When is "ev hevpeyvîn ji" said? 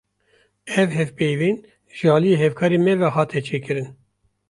0.81-2.07